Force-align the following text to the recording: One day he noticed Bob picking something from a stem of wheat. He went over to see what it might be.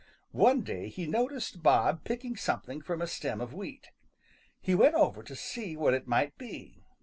One 0.33 0.61
day 0.63 0.89
he 0.89 1.05
noticed 1.05 1.61
Bob 1.61 2.03
picking 2.05 2.35
something 2.35 2.81
from 2.81 3.03
a 3.03 3.07
stem 3.07 3.39
of 3.39 3.53
wheat. 3.53 3.91
He 4.59 4.73
went 4.73 4.95
over 4.95 5.21
to 5.21 5.35
see 5.35 5.77
what 5.77 5.93
it 5.93 6.07
might 6.07 6.35
be. 6.39 6.81